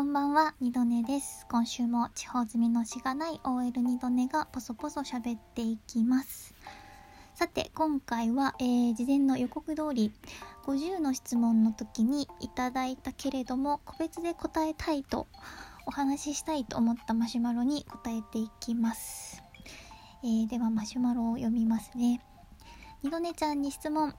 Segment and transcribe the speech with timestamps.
[0.00, 1.46] こんばんは、二度寝です。
[1.50, 6.54] 今週も地方済みのしがない OL 二度寝がポソポソ喋っていきます。
[7.34, 10.10] さて、今回は、えー、事前の予告通り、
[10.64, 15.26] 50の質問の時にいただいたけれども、個別で答えたいと、
[15.84, 19.42] お話ししたいと思ったマシュマロに答えていきます。
[20.24, 22.22] えー、では、マシュマロを読みますね。
[23.02, 24.14] 二度寝ちゃんに質問。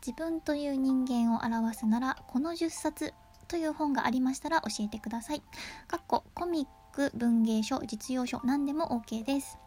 [0.00, 3.12] 自分という人間を表すなら、この10冊
[3.48, 5.42] という本がありましたら教えてください。
[5.88, 9.58] かっこコミック、文芸書、実用書、何でも OK です。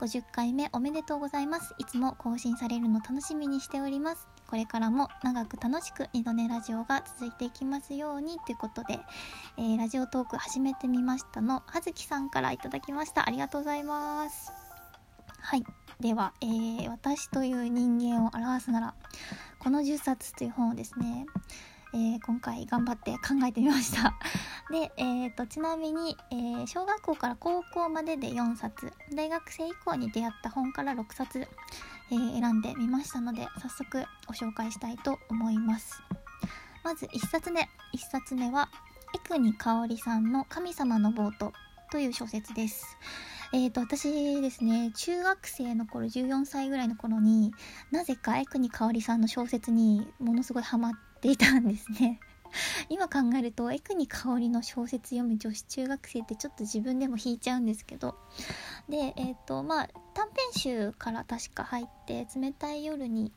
[0.00, 1.74] 50回目おめでとうございます。
[1.78, 4.28] いつも更新されるの楽しみにしております。
[4.46, 9.00] これからも長く楽しく二度寝ラジオが続いていきますようにということで、
[9.56, 13.26] えー、ラジオトーク始めてみましたのはずきさんからいただきました。
[13.26, 14.52] ありがとうございます。
[15.40, 15.64] はい。
[16.00, 18.94] では、えー、私という人間を表すなら、
[19.58, 21.24] この10冊という本をですね、
[21.96, 24.14] えー、今回頑張って考えてみました。
[24.70, 28.92] で、えーと、ちなみに、えー、小学校から高校までで4冊。
[29.14, 31.48] 大学生以降に出会った本から6冊、
[32.10, 36.02] えー、選んでみましたので早速ご紹介したいと思います。
[36.84, 37.66] まず1冊目。
[37.94, 38.68] 1冊目は
[39.14, 41.54] 江国香織さんの「神様のボート」
[41.90, 42.98] という小説です。
[43.54, 47.54] えーと、私ですね中学生の頃14歳ぐらいの頃に
[47.90, 50.92] なぜか江国香織さんの小説にものすごいハマっ
[51.26, 52.20] ていたんですね。
[52.88, 58.16] 今考えると江国香織の小説読む女子中学生ってちょっと自分でも引いちゃうんですけど。
[58.88, 63.32] でえっ、ー、とまあ短編集から確か入って「冷たい夜に」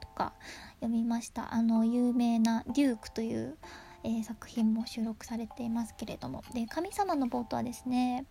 [0.00, 0.32] とか
[0.76, 1.52] 読みました。
[1.52, 3.58] あの有名な「デューク」という
[4.06, 6.42] えー、作品も収録されていますけれども。
[6.52, 8.26] で神様の冒頭はですね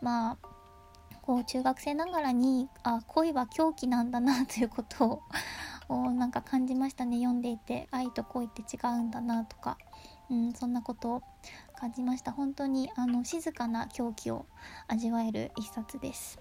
[0.00, 0.38] まあ
[1.22, 5.22] こう中学生ながらにあ恋は狂気なんだなということを
[5.92, 7.18] こうなんか感じましたね。
[7.18, 9.76] 読んでいて愛と恋って違うんだなとか、
[10.30, 11.22] うん、そんなことを
[11.78, 12.32] 感じました。
[12.32, 14.46] 本当にあの静かな狂気を
[14.88, 16.38] 味わえる一冊です、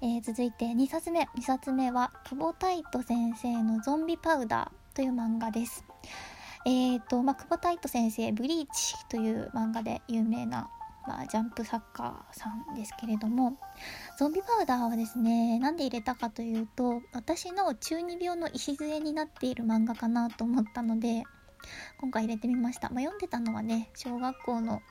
[0.00, 1.28] えー、続いて2冊目。
[1.36, 5.84] 2冊目は久保太斗先生の「ゾンビパウダー」という漫画です。
[6.64, 10.70] えーとまあ、久保太斗先生「ブリーチ」という漫画で有名な
[11.08, 13.56] まあ、ジャンプ作家さんですけれども
[14.18, 21.22] ゾンビパウダーはですねなんで入れたかというと私の中二病の礎になっている漫画かなと思ったので
[21.98, 24.82] 今回入れてみました、まあ、読んでたのはね小学校の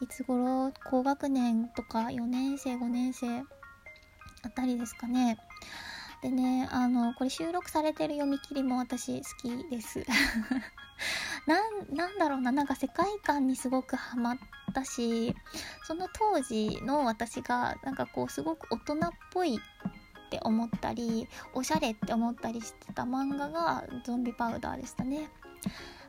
[0.00, 0.72] いつ頃？
[0.90, 3.42] 高学年とか4年生5年生
[4.42, 5.38] あたりですかね。
[6.22, 10.04] でねあのこれ収録されてる読み切りも私好きです。
[11.46, 14.38] なんなんだろうななんか世界観にすごくハマっ
[14.74, 15.34] たし
[15.84, 25.28] その当時の私がなんかこうすごく大人っぽいって思ったりおしゃれって思ったりしてた漫画がゾンビパウダーでしたね。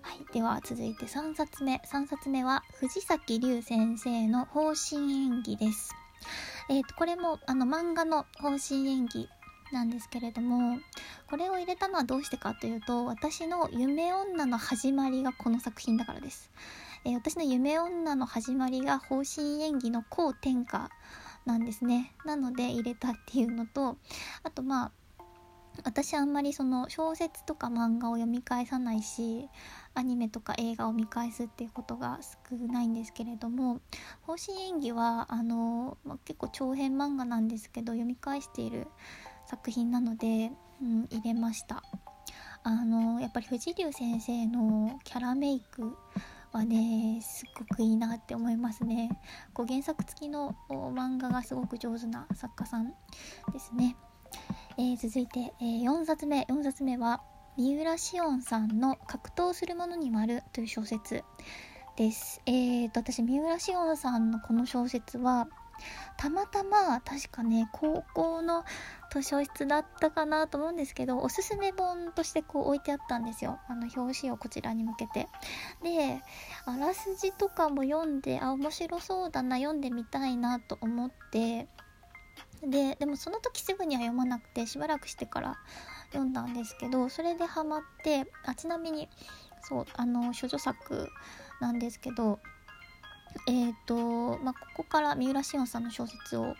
[0.01, 5.95] はい、では続いて3冊目3冊目は藤崎龍先生の方針演技です。
[6.69, 9.27] えーと、これもあの漫画の方針演技
[9.73, 10.79] なんですけれども
[11.29, 16.51] これを入れたのはどうしてかというと私の夢女の始まりがこの作品だからです、
[17.03, 20.89] えー、私の夢女の始まりが方針演技の高天下
[21.45, 22.13] なんですね。
[22.23, 23.97] なので入れたっていうのと
[24.43, 24.91] あとまあ
[25.83, 29.49] 私あんまりその小説とか漫画を読み返さないし
[29.95, 33.81] アニメとか映画を見返すっていうことが少ないんですけれども
[34.21, 38.87] 方針演技はあの、まあ、結構長編漫画なんですけど読み返している
[39.53, 41.83] 作品なので、うん、入れました。
[42.63, 45.95] あのやっぱり藤龍先生のキャラメイク
[46.51, 49.09] はねすっごくいいなって思いますね。
[49.53, 52.93] こう原作付きの漫画がすごく上手な作家さん
[53.51, 53.95] ですね、
[54.77, 56.47] えー、続いて、えー、4冊目。
[56.49, 57.21] 4冊目は
[57.55, 61.23] 三浦紫音さんの「格闘する者に丸」という小説
[61.95, 62.41] です。
[62.47, 65.47] えーと、私三浦紫音さんのこの小説は
[66.17, 68.63] たまたま確かね高校の
[69.11, 73.59] 図書室だったかなと思うんですけどおすすめ本としてこう置いてあったんですよ。
[73.67, 75.27] あの表紙をこちらに向けて。
[75.83, 76.21] で
[76.65, 81.67] あらすじとかも読んであ面白そうだな読んでみたいなと思って。
[82.65, 85.57] ででもその時すぐには読まなくてしばらくしてから
[86.13, 89.09] 読んだんですけどそれでハマってあちなみに
[89.63, 91.09] そうあの処女作
[91.59, 92.39] なんですけど
[93.47, 96.55] えっ、ー、とまあここから三浦紫音さんの小説を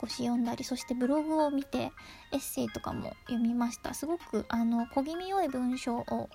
[0.00, 1.92] 少し読んだりそしてブログを見て
[2.32, 3.94] エッセイとかも読みました。
[3.94, 6.28] すごくあの小気味良い文章を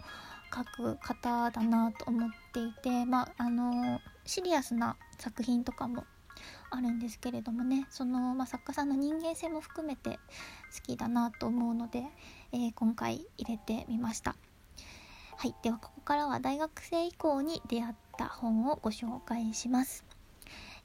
[0.53, 6.05] 書く方だなと思っていてまああのシリアスな作品とかも
[6.69, 7.85] あるんですけれどもね。
[7.89, 10.19] その、まあ、作家さんの人間性も含めて
[10.73, 12.05] 好きだなと思うので、
[12.53, 14.35] えー、今回入れてみました。
[15.37, 15.55] はい。
[15.63, 20.05] ではここからは大学生以降に出会った本をご紹介します。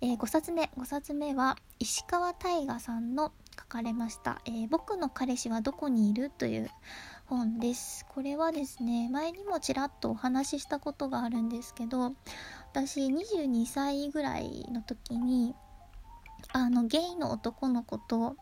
[0.01, 0.71] えー、5冊目。
[0.77, 6.71] 5冊目は石川大河さんの書かれました、えー僕の彼氏はどこにいる?」という
[7.27, 8.07] 本です。
[8.07, 12.15] これはですね前にもちらっとお話ししたことがあるんですけど
[12.73, 15.55] 私22歳ぐらいの時に
[16.53, 18.37] あのゲイの男の子と、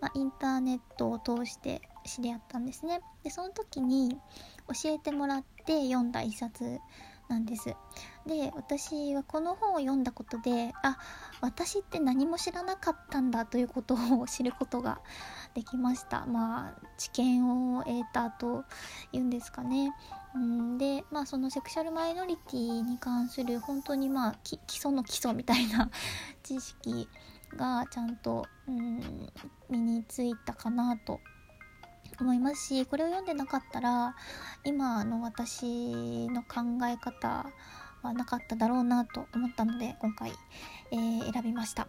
[0.00, 3.00] まあ、インターネットを通して知り合ったんですね。
[3.24, 4.16] でその時に
[4.82, 6.80] 教えてもらって読んだ一冊
[7.28, 7.74] なんです。
[8.26, 10.98] で私はこの本を読んだことであ
[11.40, 15.00] 私って何も知らなかったんだということを知ることが
[15.54, 16.26] できました。
[16.26, 18.64] まあ知見を得たと
[19.12, 19.92] いうんですかね。
[20.34, 25.90] うんでまあそのセクシャルマイノリティに関する本当にまあ基礎の基礎みたいな
[26.42, 27.08] 知識
[27.56, 29.30] がちゃんと、うん、
[29.70, 31.20] 身についたかなと
[32.20, 34.14] 思いますしこれを読んでなかったら
[34.64, 37.46] 今の私の考え方
[38.02, 40.32] はなかっただろうなと思ったので今回、
[40.92, 41.88] えー選びました。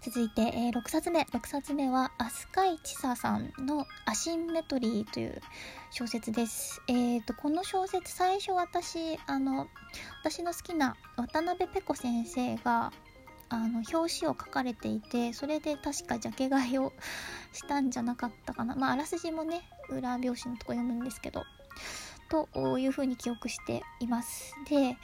[0.00, 1.22] 続いて、えー6冊目。
[1.22, 5.40] 6冊目は飛鳥井千佐さんの「アシンメトリー」という
[5.90, 6.80] 小説です。
[6.86, 9.66] えー、とこの小説最初私あの
[10.22, 12.92] 私の好きな渡辺ペコ先生が
[13.50, 16.92] あの表紙を書かれていてそれで確かジャケ買いを
[17.52, 18.74] したんじゃなかったかな。
[18.74, 21.44] まああらすじもね裏表紙のとこ読むんですけど
[22.28, 24.54] というふうに記憶しています。
[24.68, 24.96] で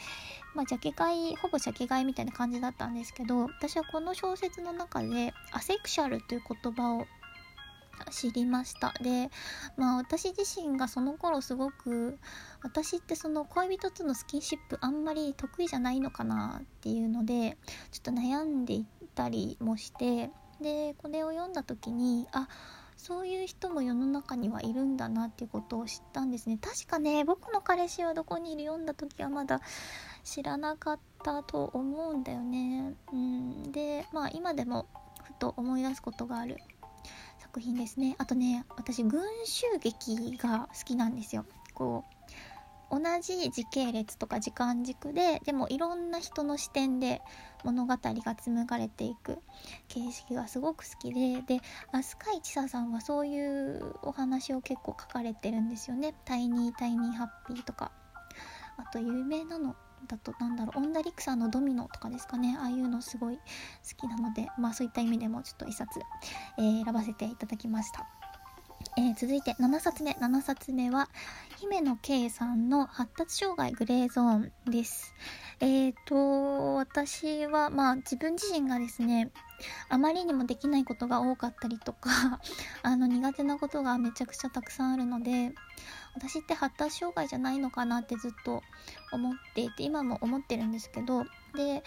[0.54, 7.06] まあジャケ買いほぼジャケ買いみたいな感じだったんですけど私はこの小説の中でアセクシャルという言葉を
[8.10, 8.92] 知りました。
[9.02, 9.30] で
[9.76, 12.18] まあ私自身がその頃すごく
[12.62, 17.56] 私ってその恋人とのスキンシップあんまり得意じゃないのかなっていうので
[17.90, 20.30] ちょっと悩んでいたりもして
[20.60, 22.48] でこれを読んだ時にあ
[22.96, 26.58] そういう人も世の中にはいるんだなっていうことを知ったんですね。
[26.60, 29.60] 確かね僕の彼氏はどこにいる読んだ時はまだ
[30.22, 32.94] 知らなかったと思うんだよね。
[33.12, 33.72] うん。
[33.72, 34.86] でまあ今でも
[35.22, 36.56] ふと思い出すことがある。
[37.54, 38.16] 作品ですね。
[38.18, 41.46] あとね私群衆劇が好きなんですよ。
[41.72, 42.04] こ
[42.90, 47.22] う同じ時系列とか時間軸ででもいろんな人の視点で
[47.62, 49.38] 物語が紡がれていく
[49.86, 51.60] 形式がすごく好きでで
[51.92, 57.92] 飛鳥井千佐さんはそういうお話を結構書かれてるんですよね「タイニータイニーハッピー」とか。
[58.76, 59.76] あと有名なの。
[60.06, 63.42] だとなんだろうオンダリクさんの「ドミノ」とかですかねああいうのすごい好
[63.96, 66.00] きなのでまあそういった意味でもちょっと1冊、
[66.58, 68.06] えー選ばせていただきました。
[68.96, 71.08] えー続いて7冊目7冊目は
[71.56, 75.14] 姫野圭さんの発達障害グレーゾーンです。
[75.60, 79.30] えーと私はまあ自分自身がですね
[79.88, 82.40] あまりにもできないことが多かったりとか
[82.82, 85.54] あの苦手なことがめちゃくちゃたくさんあるので
[86.14, 88.62] 私って発達障害じゃないのかなってずっと
[89.12, 91.24] 思っていて今も思ってるんですけど
[91.54, 91.82] で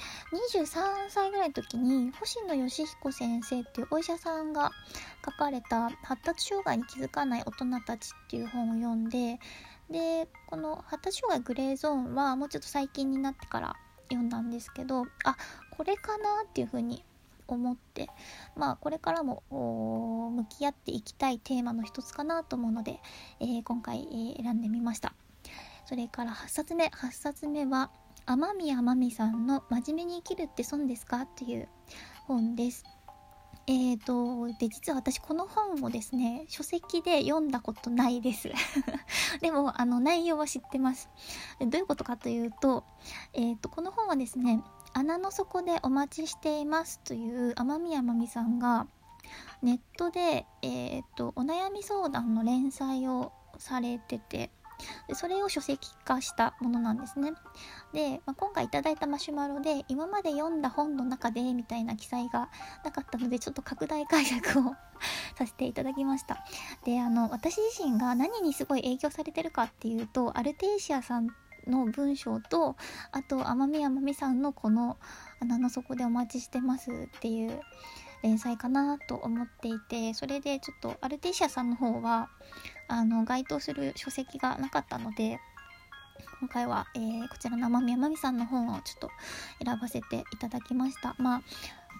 [0.56, 4.72] 23歳ぐらいの時に星野義彦先生っていうお医者さんが
[5.26, 9.40] 書かれた「発達障害に気づかない大人たち」っていう本を読んで
[9.90, 13.76] でこの発達障害グレーゾーンはもうちょっと最近になってから
[14.10, 15.38] 読んだんですけどあ
[15.72, 17.04] これかなっていうふうに
[17.56, 18.10] 思って
[18.56, 19.44] まあこれからも
[20.36, 23.00] 向き合っていきたいテーマの一つかなと思うので、
[23.40, 25.14] えー今回、えー選んでみました。
[25.86, 27.92] それから8冊目8冊目は
[28.26, 31.70] 天宮真美さんの「真面目に生きるって損ですか?」っていう
[32.26, 32.84] 本です。
[33.70, 38.50] えーとで実は私この本をですね書籍で読んだことないです。
[39.42, 41.10] でもあの内容は知ってます。
[41.60, 42.84] どういうことかというと,、
[43.34, 44.62] えー、とこの本はですね
[44.98, 48.88] 「穴の底でお待ちしています」という天宮真美さんが
[49.62, 54.50] ネットで、えー、とお悩み相談の連載をされてて
[55.08, 57.34] でそれを書籍化したものなんですね。
[57.94, 62.50] で、まあ、今回いただいたマシュマロで今まで読んだ本の中でみたいな記載が
[62.84, 64.76] なかったのでちょっと拡大解釈を
[65.38, 66.44] させていただきました。
[66.84, 71.28] であの私自身が何にすごい影響されてるかっていうとアルテイシアさん
[71.68, 72.76] の文章と
[73.12, 74.98] あと天宮真美さんのこの
[75.42, 77.62] 「穴の底でお待ちしてます」っていう
[78.24, 82.30] 連載かなと思っていてそれでちょっとアルテイシアさんの方は
[82.88, 85.40] あの該当する書籍がなかったので
[86.40, 89.10] 今回は、えーこちらの天宮真美さんの本をちょっと
[89.64, 91.16] 選ばせていただきました。
[91.18, 91.42] まあ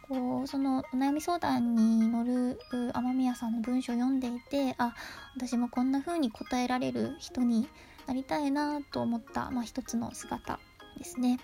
[0.08, 4.94] こうそのお悩み相談に乗るう天宮さんの文章を読んでいてあ
[5.36, 7.68] 私もこんな風に答えられる人に
[8.08, 10.60] なりたいなと思った、まあ、一つの姿
[10.98, 11.40] ですね。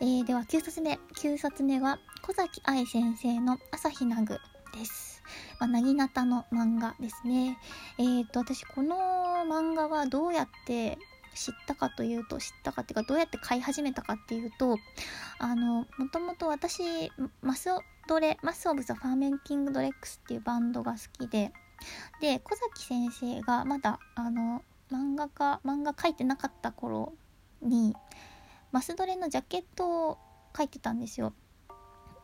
[0.00, 4.38] えーでは9冊目9冊目は小崎愛先生の「朝日奈ぐ」
[4.76, 5.22] です。
[5.58, 7.58] まあ、なぎなたの漫画ですね。
[7.98, 8.96] えー、と私この
[9.46, 10.98] 漫画はどうやって
[11.34, 14.78] 知ったかというと知ったかっていうかどうやって買い始めたかっていうと
[15.38, 17.10] あのもともと私
[17.42, 17.68] マス
[18.08, 21.52] ドレマス・オブ・ザ・ファーメンキング・ドレックスっていうバンドが好きで
[22.20, 27.14] で小崎先生がまだあの漫画家漫画描いてなかった頃
[27.62, 27.94] に
[28.72, 30.18] マスドレのジャケットを
[30.52, 31.32] 描いてたんですよ。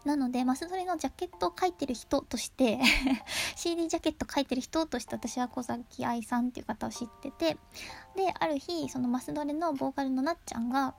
[0.05, 2.81] なので、マスドレのジャケットを描いてる人として
[3.55, 7.57] CD ジャケット描いてる人として私は小崎愛さんっていう方を知ってて、
[8.17, 10.95] で、ある日、そのマスドレのボーカルのなっちゃんが、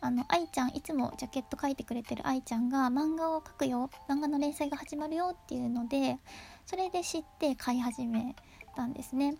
[0.00, 6.18] あの、愛ちゃん、いつもジャケット描いてくれてる愛ちゃんが漫画を描くよ、漫画の連載が始まるよっていうので、
[6.64, 8.34] それで知って買い始め
[8.76, 9.36] たんですね。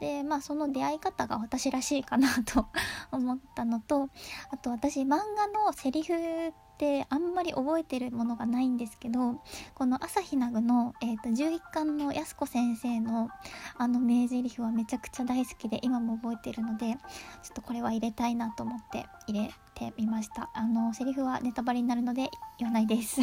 [0.00, 2.66] で、まあその出会い方が私らしいかなと
[3.12, 4.10] 思ったのと、
[4.50, 9.42] あと私漫画のセリフってあんまり覚えてるものがないんですけど
[9.74, 13.28] この朝日奈具の、えーと、11巻の安子先生の
[13.76, 16.98] あの名台詞はめちゃくちゃ大好きで今も覚えてるのでちょっ
[17.54, 20.50] とこれは入れたいなと思って入れてみました。
[20.54, 23.20] あのセリフはネタバレになるので言わないです。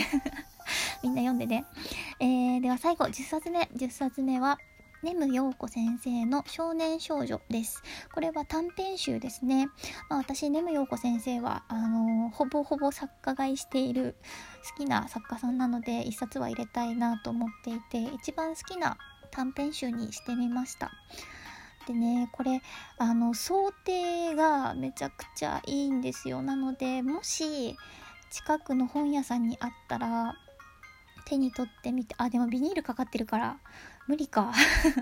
[1.02, 1.66] みんな読んでね、
[2.20, 3.62] えー、では最後10冊目。
[3.76, 4.60] 10冊目は
[5.04, 7.84] ネム陽子先生の少年少女です。
[8.13, 9.68] これは短編集ですね。
[10.10, 14.16] まあ、私、ネム陽子先生は、あのー、ほぼほぼ作家買いしている
[14.77, 18.98] 好きな作家さんなので、一冊は入れたいなと思っていて、一番好きな
[19.30, 20.92] 短編集にしてみました。
[21.86, 22.62] でね、これ、
[22.98, 26.42] あの、想定がめちゃくちゃいいんですよ。
[26.42, 27.77] なので、もし、
[28.32, 30.34] 近くの本屋さんにあったら、
[31.25, 33.58] 手に取ってみて、あ、でもビニールかかってるから、
[34.08, 34.54] 無理か。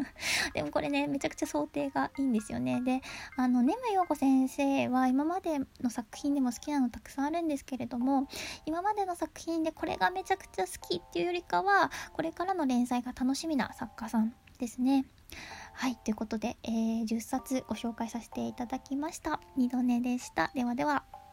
[0.54, 2.82] でもこれね、めちゃくちゃ想定がいいんですよね。
[2.82, 3.02] で、
[3.38, 8.28] あの、根ム陽子先生は今までの作品でも好きなのたくさんあるんですけれども、
[8.66, 15.06] 今までの作品でこれがめちゃくちゃ好きっていうよりかは、これからの連載が楽しみな作家さんですね。
[15.74, 19.40] はい、ということで、えー、10冊ご紹介させていただきました。
[19.58, 20.52] 二度寝でした。
[20.56, 21.25] ではでは。